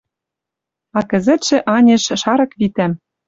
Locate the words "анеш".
1.75-2.03